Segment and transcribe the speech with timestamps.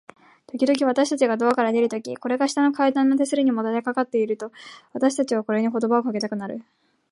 [0.47, 4.51] ときどき、私たちがドアから出るとき、これが下の階段の手すりにもたれかかっていると、
[4.93, 6.63] 私たちはこれに言葉をかけたくなる。